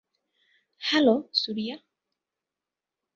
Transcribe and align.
Hello, 0.81 1.15
Surya. 1.33 1.75